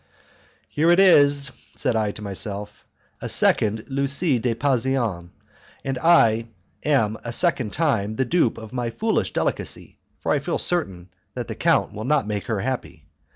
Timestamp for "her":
12.47-12.61